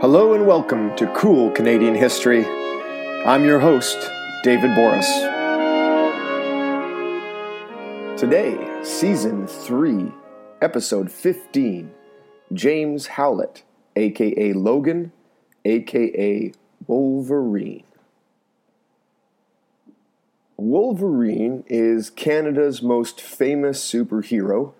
[0.00, 2.46] Hello and welcome to Cool Canadian History.
[3.26, 3.98] I'm your host,
[4.44, 5.04] David Borys.
[8.16, 10.12] Today, Season 3,
[10.62, 11.90] Episode 15
[12.52, 13.64] James Howlett,
[13.96, 15.10] aka Logan,
[15.64, 16.52] aka
[16.86, 17.82] Wolverine.
[20.56, 24.74] Wolverine is Canada's most famous superhero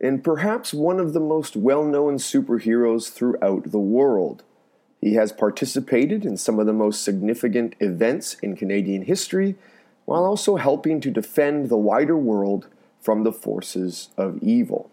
[0.00, 4.42] and perhaps one of the most well known superheroes throughout the world.
[5.02, 9.56] He has participated in some of the most significant events in Canadian history
[10.04, 12.68] while also helping to defend the wider world
[13.00, 14.90] from the forces of evil.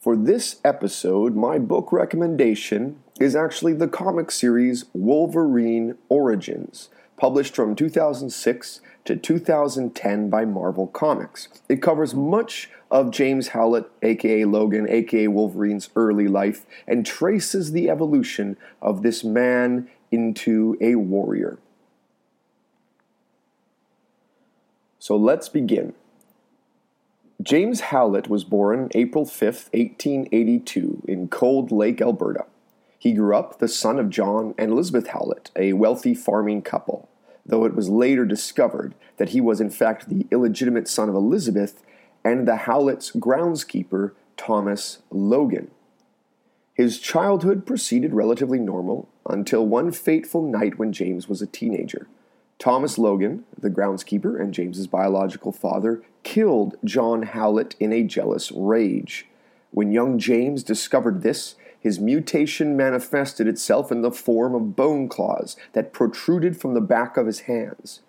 [0.00, 7.76] For this episode, my book recommendation is actually the comic series Wolverine Origins, published from
[7.76, 11.48] 2006 to 2010 by Marvel Comics.
[11.68, 17.90] It covers much of James Howlett, aka Logan, aka Wolverine's early life, and traces the
[17.90, 21.58] evolution of this man into a warrior.
[24.98, 25.92] So let's begin.
[27.42, 32.46] James Howlett was born April 5, 1882, in Cold Lake, Alberta.
[33.00, 37.08] He grew up the son of John and Elizabeth Howlett, a wealthy farming couple,
[37.46, 41.82] though it was later discovered that he was in fact the illegitimate son of Elizabeth
[42.22, 45.70] and the Howlett's groundskeeper, Thomas Logan.
[46.74, 52.06] His childhood proceeded relatively normal until one fateful night when James was a teenager.
[52.58, 59.26] Thomas Logan, the groundskeeper and James's biological father, killed John Howlett in a jealous rage.
[59.70, 65.56] When young James discovered this, his mutation manifested itself in the form of bone claws
[65.72, 68.00] that protruded from the back of his hands.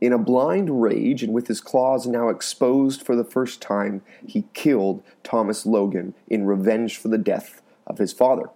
[0.00, 4.44] In a blind rage and with his claws now exposed for the first time, he
[4.52, 8.50] killed Thomas Logan in revenge for the death of his father.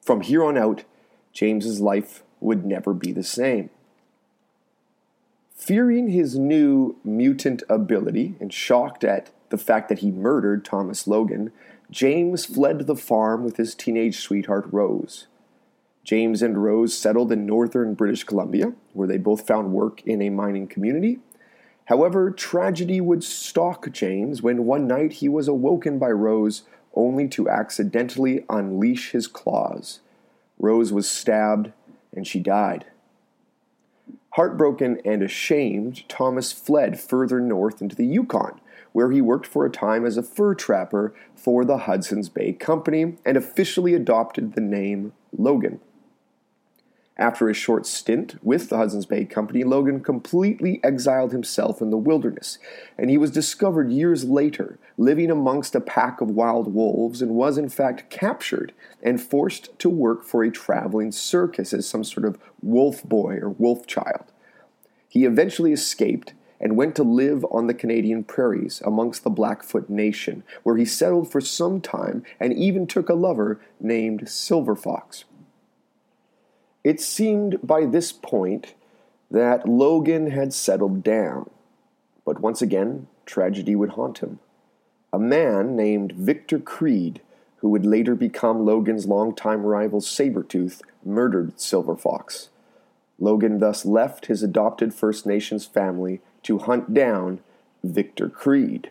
[0.00, 0.84] From here on out,
[1.34, 3.68] James's life would never be the same.
[5.54, 11.52] Fearing his new mutant ability and shocked at the fact that he murdered Thomas Logan,
[11.90, 15.26] James fled the farm with his teenage sweetheart Rose.
[16.02, 20.30] James and Rose settled in northern British Columbia, where they both found work in a
[20.30, 21.18] mining community.
[21.86, 26.62] However, tragedy would stalk James when one night he was awoken by Rose
[26.94, 30.00] only to accidentally unleash his claws.
[30.58, 31.72] Rose was stabbed
[32.14, 32.86] and she died.
[34.30, 38.60] Heartbroken and ashamed, Thomas fled further north into the Yukon,
[38.94, 43.16] where he worked for a time as a fur trapper for the Hudson's Bay Company
[43.26, 45.80] and officially adopted the name Logan.
[47.16, 51.96] After a short stint with the Hudson's Bay Company, Logan completely exiled himself in the
[51.96, 52.58] wilderness,
[52.96, 57.58] and he was discovered years later living amongst a pack of wild wolves and was
[57.58, 58.72] in fact captured
[59.02, 63.48] and forced to work for a traveling circus as some sort of wolf boy or
[63.48, 64.30] wolf child.
[65.08, 66.32] He eventually escaped
[66.64, 71.30] and went to live on the Canadian prairies amongst the Blackfoot Nation, where he settled
[71.30, 75.24] for some time and even took a lover named Silver Fox.
[76.82, 78.74] It seemed by this point
[79.30, 81.50] that Logan had settled down,
[82.24, 84.38] but once again, tragedy would haunt him.
[85.12, 87.20] A man named Victor Creed,
[87.56, 92.48] who would later become Logan's longtime rival Sabretooth, murdered Silver Fox.
[93.18, 97.40] Logan thus left his adopted First Nations family to hunt down
[97.82, 98.90] Victor Creed.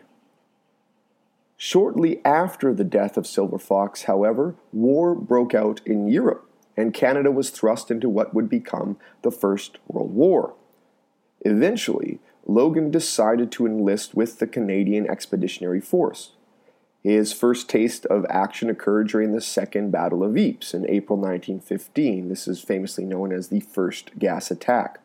[1.56, 7.30] Shortly after the death of Silver Fox, however, war broke out in Europe and Canada
[7.30, 10.54] was thrust into what would become the First World War.
[11.42, 16.32] Eventually, Logan decided to enlist with the Canadian Expeditionary Force.
[17.02, 22.28] His first taste of action occurred during the Second Battle of Ypres in April 1915.
[22.28, 25.00] This is famously known as the First Gas Attack.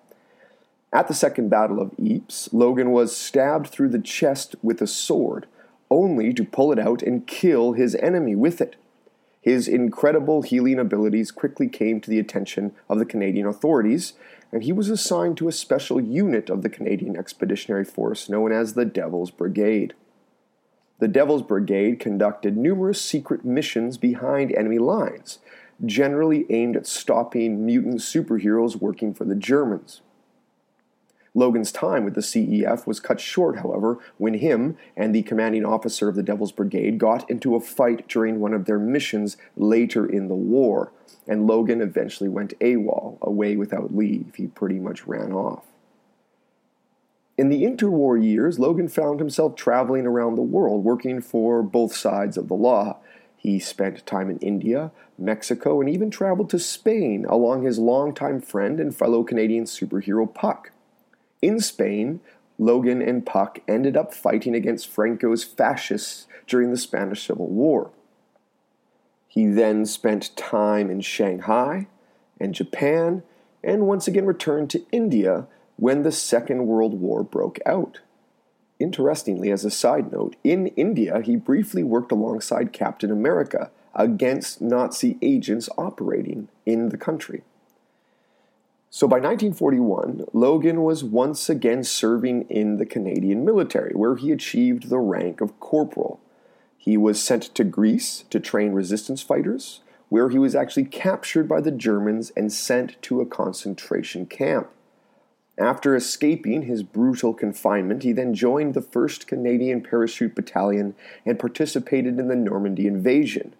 [0.92, 5.46] At the Second Battle of Ypres, Logan was stabbed through the chest with a sword,
[5.92, 8.76] only to pull it out and kill his enemy with it.
[9.40, 14.14] His incredible healing abilities quickly came to the attention of the Canadian authorities,
[14.52, 18.74] and he was assigned to a special unit of the Canadian Expeditionary Force known as
[18.74, 19.94] the Devil's Brigade.
[20.98, 25.38] The Devil's Brigade conducted numerous secret missions behind enemy lines,
[25.86, 30.02] generally aimed at stopping mutant superheroes working for the Germans.
[31.34, 36.10] Logan's time with the CEF was cut short, however, when him and the commanding officer
[36.10, 40.28] of the Devil's Brigade got into a fight during one of their missions later in
[40.28, 40.92] the war,
[41.28, 44.34] and Logan eventually went AWOL, away without leave.
[44.36, 45.66] He pretty much ran off.
[47.38, 52.38] In the interwar years, Logan found himself traveling around the world working for both sides
[52.38, 52.98] of the law.
[53.38, 58.78] He spent time in India, Mexico, and even traveled to Spain along his longtime friend
[58.78, 60.72] and fellow Canadian superhero Puck.
[61.42, 62.20] In Spain,
[62.58, 67.92] Logan and Puck ended up fighting against Franco's fascists during the Spanish Civil War.
[69.28, 71.88] He then spent time in Shanghai
[72.40, 73.24] and Japan,
[73.64, 75.48] and once again returned to India
[75.78, 78.00] when the Second World War broke out.
[78.80, 85.18] Interestingly, as a side note, in India he briefly worked alongside Captain America against Nazi
[85.22, 87.44] agents operating in the country.
[88.92, 94.90] So by 1941, Logan was once again serving in the Canadian military, where he achieved
[94.90, 96.20] the rank of corporal.
[96.76, 101.62] He was sent to Greece to train resistance fighters, where he was actually captured by
[101.62, 104.70] the Germans and sent to a concentration camp.
[105.60, 110.96] After escaping his brutal confinement, he then joined the 1st Canadian Parachute Battalion
[111.28, 113.54] and participated in the Normandy invasion.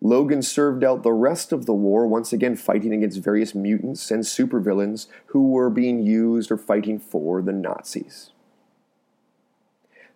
[0.00, 4.24] Logan served out the rest of the war, once again fighting against various mutants and
[4.24, 8.30] supervillains who were being used or fighting for the Nazis.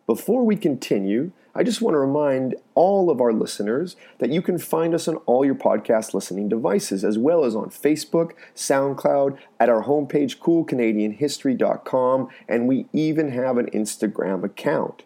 [0.07, 4.59] Before we continue, I just want to remind all of our listeners that you can
[4.59, 9.69] find us on all your podcast listening devices, as well as on Facebook, SoundCloud, at
[9.69, 15.05] our homepage, coolcanadianhistory.com, and we even have an Instagram account.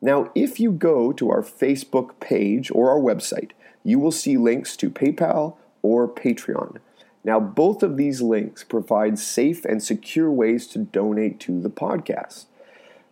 [0.00, 3.50] Now, if you go to our Facebook page or our website,
[3.84, 6.78] you will see links to PayPal or Patreon.
[7.24, 12.46] Now, both of these links provide safe and secure ways to donate to the podcast.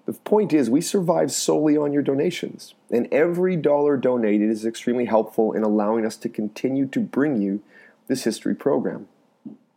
[0.06, 5.06] The point is, we survive solely on your donations, and every dollar donated is extremely
[5.06, 7.62] helpful in allowing us to continue to bring you
[8.06, 9.08] this history program.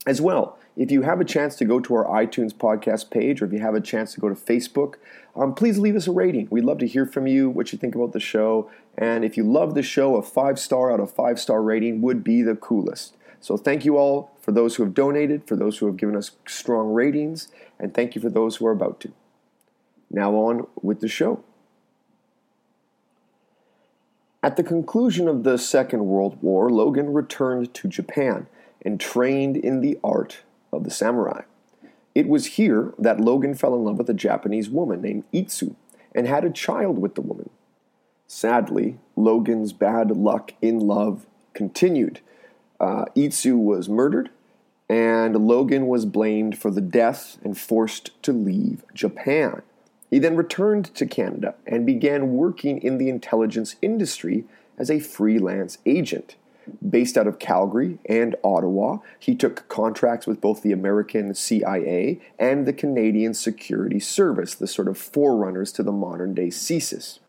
[0.10, 3.46] As well, if you have a chance to go to our iTunes podcast page or
[3.46, 4.96] if you have a chance to go to Facebook,
[5.36, 6.48] um, please leave us a rating.
[6.50, 8.72] We'd love to hear from you, what you think about the show.
[8.98, 12.24] And if you love the show, a five star out of five star rating would
[12.24, 13.18] be the coolest.
[13.40, 16.32] So thank you all for those who have donated, for those who have given us
[16.48, 19.14] strong ratings, and thank you for those who are about to.
[20.10, 21.44] Now on with the show.
[24.42, 28.48] At the conclusion of the Second World War, Logan returned to Japan
[28.86, 30.40] and trained in the art
[30.72, 31.42] of the samurai.
[32.16, 35.76] It was here that Logan fell in love with a Japanese woman named Itsu
[36.14, 37.50] and had a child with the woman.
[38.28, 42.20] Sadly, Logan's bad luck in love continued.
[42.80, 44.30] Uh, Itsu was murdered,
[44.88, 49.62] and Logan was blamed for the death and forced to leave Japan.
[50.10, 54.46] He then returned to Canada and began working in the intelligence industry
[54.78, 56.36] as a freelance agent.
[56.88, 62.66] Based out of Calgary and Ottawa, he took contracts with both the American CIA and
[62.66, 67.20] the Canadian Security Service, the sort of forerunners to the modern day CSIS.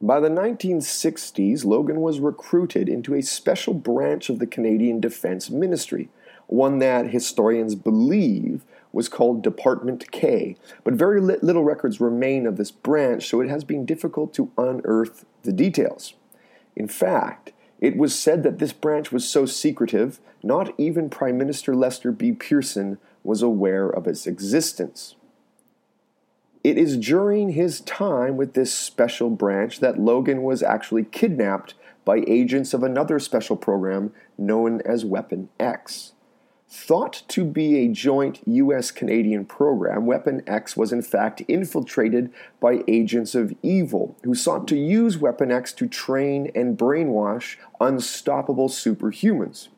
[0.00, 6.08] By the 1960s, Logan was recruited into a special branch of the Canadian Defense Ministry,
[6.46, 12.70] one that historians believe was called Department K, but very little records remain of this
[12.70, 16.14] branch, so it has been difficult to unearth the details.
[16.76, 21.74] In fact, it was said that this branch was so secretive, not even Prime Minister
[21.74, 22.32] Lester B.
[22.32, 25.14] Pearson was aware of its existence.
[26.64, 32.24] It is during his time with this special branch that Logan was actually kidnapped by
[32.26, 36.12] agents of another special program known as Weapon X.
[36.70, 42.84] Thought to be a joint US Canadian program, Weapon X was in fact infiltrated by
[42.86, 49.68] agents of evil who sought to use Weapon X to train and brainwash unstoppable superhumans.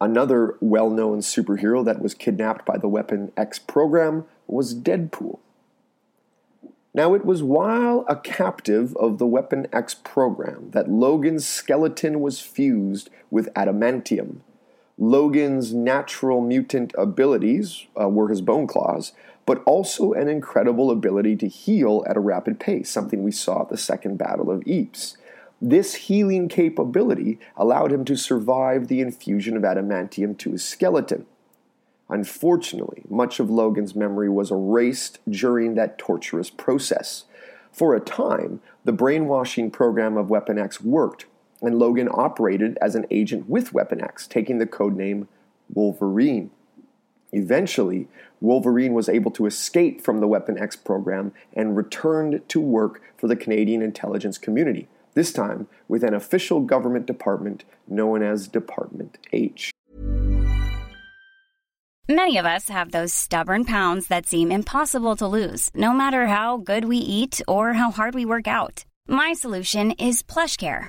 [0.00, 5.38] Another well known superhero that was kidnapped by the Weapon X program was Deadpool.
[6.92, 12.40] Now, it was while a captive of the Weapon X program that Logan's skeleton was
[12.40, 14.40] fused with adamantium.
[14.98, 19.12] Logan's natural mutant abilities uh, were his bone claws,
[19.46, 23.68] but also an incredible ability to heal at a rapid pace, something we saw at
[23.68, 25.16] the Second Battle of Ypres.
[25.62, 31.26] This healing capability allowed him to survive the infusion of adamantium to his skeleton.
[32.08, 37.24] Unfortunately, much of Logan's memory was erased during that torturous process.
[37.70, 41.26] For a time, the brainwashing program of Weapon X worked,
[41.60, 45.26] and Logan operated as an agent with Weapon X, taking the codename
[45.72, 46.50] Wolverine.
[47.32, 48.08] Eventually,
[48.40, 53.28] Wolverine was able to escape from the Weapon X program and returned to work for
[53.28, 59.70] the Canadian intelligence community, this time with an official government department known as Department H.
[62.10, 66.56] Many of us have those stubborn pounds that seem impossible to lose, no matter how
[66.56, 68.86] good we eat or how hard we work out.
[69.06, 70.88] My solution is PlushCare.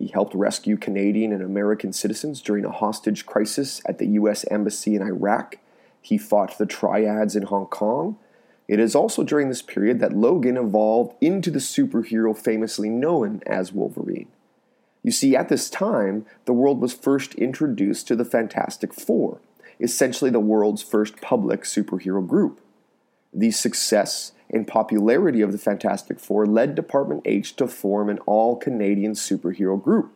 [0.00, 4.46] He helped rescue Canadian and American citizens during a hostage crisis at the U.S.
[4.50, 5.56] Embassy in Iraq.
[6.00, 8.16] He fought the triads in Hong Kong.
[8.66, 13.74] It is also during this period that Logan evolved into the superhero famously known as
[13.74, 14.28] Wolverine.
[15.02, 19.42] You see, at this time, the world was first introduced to the Fantastic Four,
[19.78, 22.62] essentially the world's first public superhero group.
[23.32, 28.56] The success and popularity of the Fantastic Four led Department H to form an all
[28.56, 30.12] Canadian superhero group.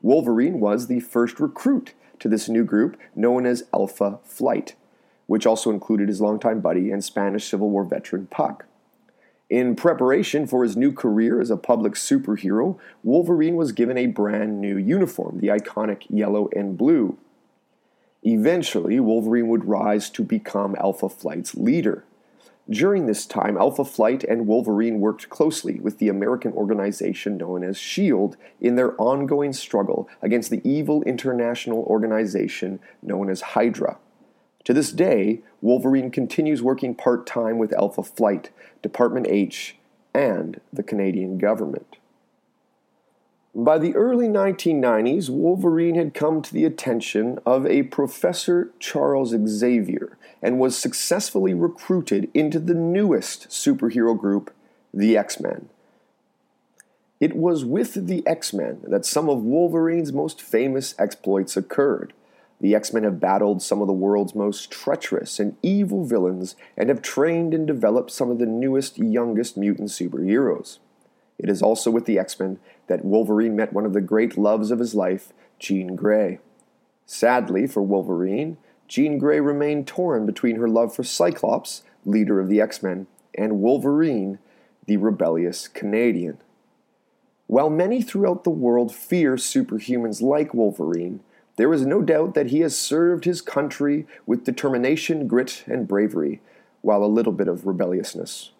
[0.00, 4.76] Wolverine was the first recruit to this new group known as Alpha Flight,
[5.26, 8.66] which also included his longtime buddy and Spanish Civil War veteran Puck.
[9.50, 14.60] In preparation for his new career as a public superhero, Wolverine was given a brand
[14.60, 17.18] new uniform, the iconic yellow and blue.
[18.22, 22.04] Eventually, Wolverine would rise to become Alpha Flight's leader.
[22.70, 27.76] During this time, Alpha Flight and Wolverine worked closely with the American organization known as
[27.76, 33.98] SHIELD in their ongoing struggle against the evil international organization known as Hydra.
[34.64, 38.50] To this day, Wolverine continues working part time with Alpha Flight,
[38.80, 39.76] Department H,
[40.14, 41.96] and the Canadian government.
[43.54, 50.16] By the early 1990s, Wolverine had come to the attention of a Professor Charles Xavier
[50.40, 54.54] and was successfully recruited into the newest superhero group,
[54.94, 55.68] the X Men.
[57.20, 62.14] It was with the X Men that some of Wolverine's most famous exploits occurred.
[62.62, 66.88] The X Men have battled some of the world's most treacherous and evil villains and
[66.88, 70.78] have trained and developed some of the newest, youngest mutant superheroes.
[71.42, 74.70] It is also with the X Men that Wolverine met one of the great loves
[74.70, 76.38] of his life, Jean Grey.
[77.04, 78.56] Sadly for Wolverine,
[78.86, 83.60] Jean Grey remained torn between her love for Cyclops, leader of the X Men, and
[83.60, 84.38] Wolverine,
[84.86, 86.38] the rebellious Canadian.
[87.48, 91.20] While many throughout the world fear superhumans like Wolverine,
[91.56, 96.40] there is no doubt that he has served his country with determination, grit, and bravery,
[96.80, 98.52] while a little bit of rebelliousness.